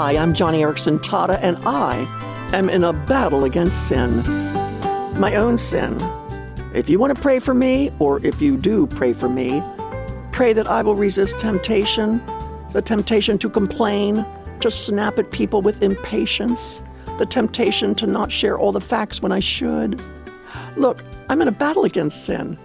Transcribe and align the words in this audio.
Hi, 0.00 0.16
I'm 0.16 0.32
Joni 0.32 0.60
Eareckson 0.60 1.00
Tada, 1.00 1.40
and 1.42 1.56
I 1.66 2.06
am 2.52 2.70
in 2.70 2.84
a 2.84 2.92
battle 2.92 3.42
against 3.42 3.88
sin. 3.88 4.18
My 5.18 5.34
own 5.34 5.58
sin. 5.58 5.98
If 6.72 6.88
you 6.88 7.00
want 7.00 7.16
to 7.16 7.20
pray 7.20 7.40
for 7.40 7.52
me, 7.52 7.90
or 7.98 8.24
if 8.24 8.40
you 8.40 8.56
do 8.56 8.86
pray 8.86 9.12
for 9.12 9.28
me, 9.28 9.60
pray 10.30 10.52
that 10.52 10.68
I 10.68 10.82
will 10.82 10.94
resist 10.94 11.40
temptation, 11.40 12.24
the 12.70 12.80
temptation 12.80 13.38
to 13.38 13.50
complain, 13.50 14.24
to 14.60 14.70
snap 14.70 15.18
at 15.18 15.32
people 15.32 15.62
with 15.62 15.82
impatience, 15.82 16.80
the 17.18 17.26
temptation 17.26 17.96
to 17.96 18.06
not 18.06 18.30
share 18.30 18.56
all 18.56 18.70
the 18.70 18.80
facts 18.80 19.20
when 19.20 19.32
I 19.32 19.40
should. 19.40 20.00
Look, 20.76 21.02
I'm 21.28 21.42
in 21.42 21.48
a 21.48 21.50
battle 21.50 21.82
against 21.82 22.24
sin. 22.24 22.56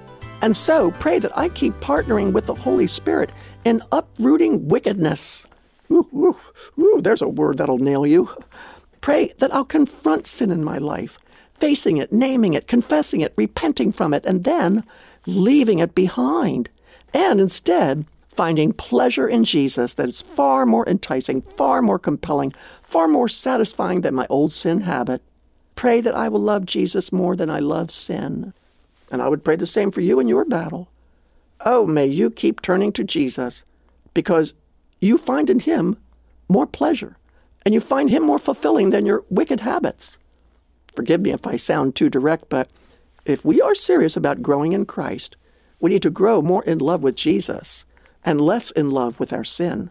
And 0.44 0.56
so 0.56 0.92
pray 1.00 1.18
that 1.18 1.36
I 1.36 1.50
keep 1.50 1.74
partnering 1.80 2.32
with 2.32 2.46
the 2.46 2.54
Holy 2.54 2.86
Spirit 2.86 3.32
in 3.66 3.82
uprooting 3.92 4.68
wickedness. 4.68 5.48
Ooh, 5.92 6.08
ooh, 6.14 6.38
ooh, 6.82 7.02
there's 7.02 7.22
a 7.22 7.28
word 7.28 7.58
that'll 7.58 7.78
nail 7.78 8.06
you. 8.06 8.30
Pray 9.02 9.34
that 9.40 9.54
I'll 9.54 9.66
confront 9.66 10.28
sin 10.28 10.50
in 10.50 10.64
my 10.64 10.78
life, 10.78 11.18
facing 11.56 11.98
it, 11.98 12.12
naming 12.12 12.54
it, 12.54 12.68
confessing 12.68 13.22
it, 13.22 13.34
repenting 13.36 13.92
from 13.92 14.14
it, 14.14 14.26
and 14.26 14.44
then 14.44 14.84
leaving 15.26 15.80
it 15.80 15.94
behind. 15.94 16.70
And 17.14 17.40
instead, 17.40 18.06
finding 18.30 18.74
pleasure 18.74 19.28
in 19.28 19.44
Jesus 19.44 19.94
that 19.96 20.10
is 20.10 20.22
far 20.22 20.66
more 20.66 20.88
enticing, 20.88 21.42
far 21.42 21.82
more 21.82 22.00
compelling, 22.00 22.54
far 22.84 23.08
more 23.08 23.28
satisfying 23.28 24.02
than 24.02 24.16
my 24.16 24.26
old 24.30 24.52
sin 24.52 24.82
habit. 24.82 25.22
Pray 25.76 26.02
that 26.02 26.16
I 26.16 26.30
will 26.30 26.40
love 26.40 26.66
Jesus 26.66 27.12
more 27.12 27.36
than 27.36 27.50
I 27.50 27.60
love 27.60 27.92
sin. 27.92 28.54
And 29.12 29.22
I 29.22 29.30
would 29.30 29.44
pray 29.44 29.56
the 29.56 29.68
same 29.68 29.92
for 29.92 30.02
you 30.02 30.20
in 30.20 30.28
your 30.28 30.46
battle. 30.46 30.88
Oh, 31.66 31.86
may 31.86 32.06
you 32.06 32.30
keep 32.30 32.62
turning 32.62 32.92
to 32.94 33.04
Jesus 33.04 33.64
because 34.14 34.54
you 35.04 35.18
find 35.18 35.50
in 35.50 35.60
him 35.60 35.98
more 36.50 36.68
pleasure 36.68 37.18
and 37.66 37.74
you 37.74 37.80
find 37.80 38.10
him 38.10 38.24
more 38.24 38.40
fulfilling 38.40 38.90
than 38.90 39.06
your 39.06 39.24
wicked 39.30 39.62
habits. 39.62 40.18
Forgive 40.96 41.22
me 41.22 41.32
if 41.32 41.48
I 41.48 41.56
sound 41.56 41.96
too 41.96 42.10
direct, 42.10 42.50
but 42.50 42.70
if 43.26 43.46
we 43.46 43.62
are 43.62 43.76
serious 43.76 44.18
about 44.18 44.42
growing 44.42 44.74
in 44.74 44.86
Christ, 44.86 45.36
we 45.80 45.90
need 45.90 46.02
to 46.04 46.10
grow 46.10 46.42
more 46.42 46.64
in 46.64 46.80
love 46.80 47.04
with 47.04 47.16
Jesus 47.16 47.86
and 48.24 48.40
less 48.40 48.72
in 48.72 48.90
love 48.90 49.20
with 49.20 49.34
our 49.34 49.44
sin. 49.44 49.90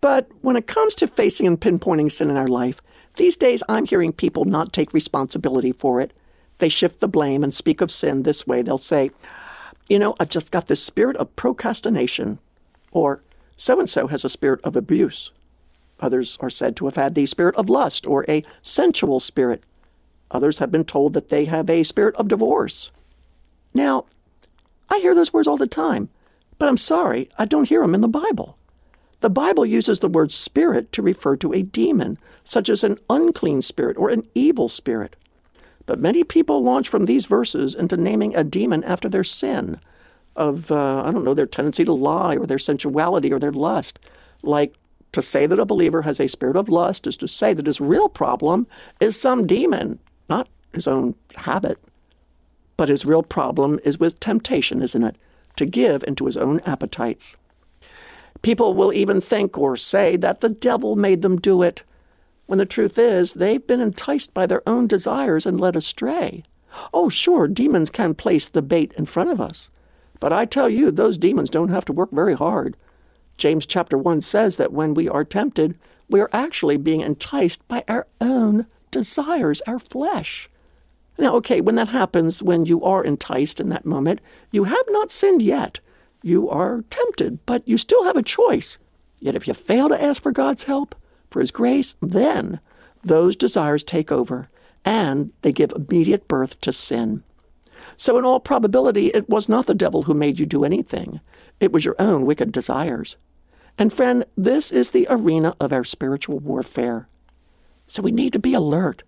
But 0.00 0.28
when 0.40 0.56
it 0.56 0.66
comes 0.66 0.94
to 0.96 1.06
facing 1.06 1.46
and 1.46 1.60
pinpointing 1.60 2.10
sin 2.10 2.28
in 2.30 2.36
our 2.36 2.48
life, 2.48 2.80
these 3.16 3.36
days 3.36 3.62
I'm 3.68 3.86
hearing 3.86 4.12
people 4.12 4.44
not 4.44 4.72
take 4.72 4.92
responsibility 4.92 5.72
for 5.72 6.00
it 6.00 6.12
they 6.62 6.68
shift 6.68 7.00
the 7.00 7.08
blame 7.08 7.42
and 7.42 7.52
speak 7.52 7.80
of 7.80 7.90
sin 7.90 8.22
this 8.22 8.46
way. 8.46 8.62
They'll 8.62 8.78
say, 8.78 9.10
You 9.88 9.98
know, 9.98 10.14
I've 10.20 10.28
just 10.28 10.52
got 10.52 10.68
this 10.68 10.80
spirit 10.80 11.16
of 11.16 11.34
procrastination, 11.34 12.38
or 12.92 13.20
so 13.62 13.78
and 13.78 13.88
so 13.88 14.08
has 14.08 14.24
a 14.24 14.28
spirit 14.28 14.60
of 14.64 14.74
abuse. 14.74 15.30
Others 16.00 16.36
are 16.40 16.50
said 16.50 16.74
to 16.74 16.86
have 16.86 16.96
had 16.96 17.14
the 17.14 17.26
spirit 17.26 17.54
of 17.54 17.68
lust 17.68 18.08
or 18.08 18.24
a 18.28 18.42
sensual 18.60 19.20
spirit. 19.20 19.62
Others 20.32 20.58
have 20.58 20.72
been 20.72 20.84
told 20.84 21.12
that 21.12 21.28
they 21.28 21.44
have 21.44 21.70
a 21.70 21.84
spirit 21.84 22.16
of 22.16 22.26
divorce. 22.26 22.90
Now, 23.72 24.06
I 24.90 24.98
hear 24.98 25.14
those 25.14 25.32
words 25.32 25.46
all 25.46 25.56
the 25.56 25.68
time, 25.68 26.08
but 26.58 26.68
I'm 26.68 26.76
sorry, 26.76 27.28
I 27.38 27.44
don't 27.44 27.68
hear 27.68 27.82
them 27.82 27.94
in 27.94 28.00
the 28.00 28.08
Bible. 28.08 28.58
The 29.20 29.30
Bible 29.30 29.64
uses 29.64 30.00
the 30.00 30.08
word 30.08 30.32
spirit 30.32 30.90
to 30.90 31.00
refer 31.00 31.36
to 31.36 31.52
a 31.52 31.62
demon, 31.62 32.18
such 32.42 32.68
as 32.68 32.82
an 32.82 32.98
unclean 33.08 33.62
spirit 33.62 33.96
or 33.96 34.10
an 34.10 34.26
evil 34.34 34.68
spirit. 34.68 35.14
But 35.86 36.00
many 36.00 36.24
people 36.24 36.64
launch 36.64 36.88
from 36.88 37.04
these 37.04 37.26
verses 37.26 37.76
into 37.76 37.96
naming 37.96 38.34
a 38.34 38.42
demon 38.42 38.82
after 38.82 39.08
their 39.08 39.22
sin 39.22 39.78
of, 40.36 40.70
uh, 40.70 41.02
I 41.04 41.10
don't 41.10 41.24
know, 41.24 41.34
their 41.34 41.46
tendency 41.46 41.84
to 41.84 41.92
lie 41.92 42.36
or 42.36 42.46
their 42.46 42.58
sensuality 42.58 43.32
or 43.32 43.38
their 43.38 43.52
lust. 43.52 43.98
Like 44.42 44.74
to 45.12 45.22
say 45.22 45.46
that 45.46 45.58
a 45.58 45.66
believer 45.66 46.02
has 46.02 46.18
a 46.18 46.28
spirit 46.28 46.56
of 46.56 46.68
lust 46.68 47.06
is 47.06 47.16
to 47.18 47.28
say 47.28 47.52
that 47.52 47.66
his 47.66 47.80
real 47.80 48.08
problem 48.08 48.66
is 49.00 49.20
some 49.20 49.46
demon, 49.46 49.98
not 50.28 50.48
his 50.72 50.88
own 50.88 51.14
habit. 51.36 51.78
But 52.76 52.88
his 52.88 53.04
real 53.04 53.22
problem 53.22 53.78
is 53.84 54.00
with 54.00 54.20
temptation, 54.20 54.82
isn't 54.82 55.04
it? 55.04 55.16
To 55.56 55.66
give 55.66 56.02
into 56.04 56.24
his 56.24 56.36
own 56.36 56.60
appetites. 56.60 57.36
People 58.40 58.74
will 58.74 58.92
even 58.92 59.20
think 59.20 59.56
or 59.56 59.76
say 59.76 60.16
that 60.16 60.40
the 60.40 60.48
devil 60.48 60.96
made 60.96 61.22
them 61.22 61.38
do 61.38 61.62
it 61.62 61.84
when 62.46 62.58
the 62.58 62.66
truth 62.66 62.98
is 62.98 63.34
they've 63.34 63.66
been 63.66 63.80
enticed 63.80 64.34
by 64.34 64.46
their 64.46 64.66
own 64.68 64.86
desires 64.86 65.46
and 65.46 65.60
led 65.60 65.76
astray. 65.76 66.42
Oh, 66.92 67.08
sure, 67.08 67.46
demons 67.46 67.90
can 67.90 68.14
place 68.14 68.48
the 68.48 68.62
bait 68.62 68.92
in 68.94 69.06
front 69.06 69.30
of 69.30 69.40
us. 69.40 69.70
But 70.22 70.32
I 70.32 70.44
tell 70.44 70.68
you, 70.68 70.92
those 70.92 71.18
demons 71.18 71.50
don't 71.50 71.70
have 71.70 71.84
to 71.86 71.92
work 71.92 72.12
very 72.12 72.34
hard. 72.34 72.76
James 73.38 73.66
chapter 73.66 73.98
1 73.98 74.20
says 74.20 74.56
that 74.56 74.72
when 74.72 74.94
we 74.94 75.08
are 75.08 75.24
tempted, 75.24 75.76
we 76.08 76.20
are 76.20 76.30
actually 76.32 76.76
being 76.76 77.00
enticed 77.00 77.66
by 77.66 77.82
our 77.88 78.06
own 78.20 78.68
desires, 78.92 79.62
our 79.62 79.80
flesh. 79.80 80.48
Now, 81.18 81.34
okay, 81.34 81.60
when 81.60 81.74
that 81.74 81.88
happens, 81.88 82.40
when 82.40 82.66
you 82.66 82.84
are 82.84 83.02
enticed 83.02 83.58
in 83.58 83.68
that 83.70 83.84
moment, 83.84 84.20
you 84.52 84.62
have 84.62 84.84
not 84.90 85.10
sinned 85.10 85.42
yet. 85.42 85.80
You 86.22 86.48
are 86.48 86.84
tempted, 86.88 87.44
but 87.44 87.66
you 87.66 87.76
still 87.76 88.04
have 88.04 88.16
a 88.16 88.22
choice. 88.22 88.78
Yet 89.18 89.34
if 89.34 89.48
you 89.48 89.54
fail 89.54 89.88
to 89.88 90.00
ask 90.00 90.22
for 90.22 90.30
God's 90.30 90.62
help, 90.62 90.94
for 91.30 91.40
His 91.40 91.50
grace, 91.50 91.96
then 92.00 92.60
those 93.02 93.34
desires 93.34 93.82
take 93.82 94.12
over 94.12 94.48
and 94.84 95.32
they 95.42 95.50
give 95.50 95.72
immediate 95.72 96.28
birth 96.28 96.60
to 96.60 96.72
sin. 96.72 97.24
So, 97.96 98.18
in 98.18 98.24
all 98.24 98.40
probability, 98.40 99.08
it 99.08 99.28
was 99.28 99.48
not 99.48 99.66
the 99.66 99.74
devil 99.74 100.02
who 100.02 100.14
made 100.14 100.38
you 100.38 100.46
do 100.46 100.64
anything, 100.64 101.20
it 101.60 101.72
was 101.72 101.84
your 101.84 101.96
own 101.98 102.26
wicked 102.26 102.52
desires. 102.52 103.16
And, 103.78 103.92
friend, 103.92 104.24
this 104.36 104.70
is 104.70 104.90
the 104.90 105.06
arena 105.08 105.54
of 105.60 105.72
our 105.72 105.84
spiritual 105.84 106.38
warfare. 106.38 107.08
So, 107.86 108.02
we 108.02 108.12
need 108.12 108.32
to 108.32 108.38
be 108.38 108.54
alert, 108.54 109.02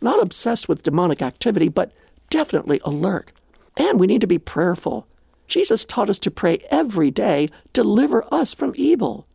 not 0.00 0.22
obsessed 0.22 0.68
with 0.68 0.82
demonic 0.82 1.22
activity, 1.22 1.68
but 1.68 1.92
definitely 2.30 2.80
alert. 2.84 3.32
And 3.76 3.98
we 3.98 4.06
need 4.06 4.20
to 4.20 4.26
be 4.26 4.38
prayerful. 4.38 5.06
Jesus 5.46 5.84
taught 5.84 6.10
us 6.10 6.18
to 6.20 6.30
pray 6.30 6.58
every 6.70 7.10
day, 7.10 7.48
deliver 7.72 8.24
us 8.32 8.54
from 8.54 8.72
evil. 8.76 9.26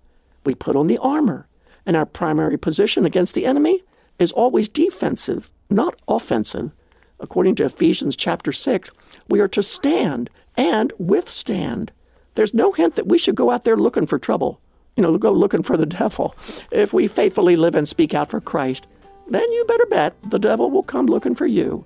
We 0.46 0.56
put 0.56 0.76
on 0.76 0.88
the 0.88 0.98
armor 0.98 1.48
and 1.86 1.96
our 1.96 2.06
primary 2.06 2.58
position 2.58 3.06
against 3.06 3.34
the 3.34 3.46
enemy 3.46 3.81
is 4.20 4.31
always 4.31 4.70
defensive, 4.70 5.50
not 5.70 5.96
offensive. 6.08 6.72
According 7.19 7.56
to 7.56 7.66
Ephesians 7.66 8.16
chapter 8.16 8.52
6, 8.52 8.91
we 9.28 9.40
are 9.40 9.47
to 9.50 9.63
stand 9.63 10.30
and 10.56 10.94
withstand. 10.97 11.91
There's 12.35 12.53
no 12.53 12.72
hint 12.72 12.96
that 12.96 13.07
we 13.07 13.18
should 13.18 13.35
go 13.35 13.52
out 13.52 13.63
there 13.66 13.75
looking 13.75 14.06
for 14.06 14.19
trouble, 14.19 14.59
you 14.96 15.03
know, 15.03 15.18
go 15.18 15.31
looking 15.31 15.63
for 15.63 15.78
the 15.78 15.85
devil. 15.85 16.35
If 16.72 16.94
we 16.94 17.07
faithfully 17.07 17.56
live 17.56 17.75
and 17.75 17.88
speak 17.88 18.13
out 18.13 18.30
for 18.30 18.40
Christ, 18.40 18.88
then 19.28 19.52
you 19.52 19.66
better 19.66 19.85
bet 19.88 20.16
the 20.30 20.40
devil 20.40 20.72
will 20.72 20.84
come 20.84 21.06
looking 21.06 21.35
for 21.35 21.46
you. 21.46 21.85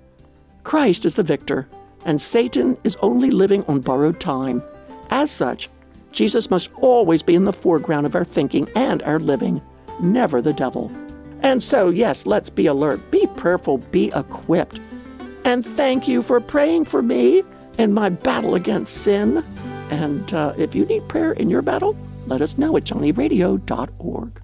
Christ 0.63 1.05
is 1.05 1.15
the 1.15 1.23
victor, 1.23 1.67
and 2.05 2.21
Satan 2.21 2.77
is 2.83 2.97
only 2.97 3.31
living 3.31 3.63
on 3.65 3.81
borrowed 3.81 4.19
time. 4.19 4.63
As 5.09 5.31
such, 5.31 5.69
Jesus 6.11 6.51
must 6.51 6.71
always 6.75 7.23
be 7.23 7.35
in 7.35 7.43
the 7.43 7.51
foreground 7.53 8.05
of 8.05 8.15
our 8.15 8.23
thinking 8.23 8.69
and 8.75 9.01
our 9.03 9.19
living 9.19 9.61
never 9.99 10.41
the 10.41 10.53
devil. 10.53 10.91
And 11.41 11.61
so, 11.61 11.89
yes, 11.89 12.25
let's 12.25 12.49
be 12.49 12.67
alert, 12.67 13.11
be 13.11 13.27
prayerful, 13.35 13.79
be 13.79 14.11
equipped. 14.15 14.79
And 15.45 15.65
thank 15.65 16.07
you 16.07 16.21
for 16.21 16.39
praying 16.39 16.85
for 16.85 17.01
me 17.01 17.43
in 17.77 17.93
my 17.93 18.09
battle 18.09 18.55
against 18.55 19.03
sin. 19.03 19.43
And 19.89 20.33
uh, 20.33 20.53
if 20.57 20.73
you 20.73 20.85
need 20.85 21.07
prayer 21.07 21.33
in 21.33 21.49
your 21.49 21.61
battle, 21.61 21.95
let 22.27 22.41
us 22.41 22.57
know 22.57 22.75
at 22.77 22.83
johnnyradio.org. 22.83 24.42